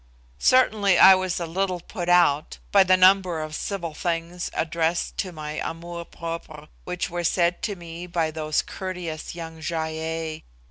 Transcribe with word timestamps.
Certainly 0.39 0.97
I 0.97 1.13
was 1.13 1.39
a 1.39 1.45
little 1.45 1.79
put 1.79 2.09
out 2.09 2.57
by 2.71 2.83
the 2.83 2.97
number 2.97 3.39
of 3.39 3.53
civil 3.55 3.93
things 3.93 4.49
addressed 4.55 5.15
to 5.19 5.31
my 5.31 5.59
'amour 5.61 6.05
propre,' 6.05 6.69
which 6.85 7.11
were 7.11 7.23
said 7.23 7.61
to 7.61 7.75
me 7.75 8.07
by 8.07 8.31
those 8.31 8.63
courteous 8.63 9.35
young 9.35 9.61
Gy 9.61 9.75
ei. 9.75 10.43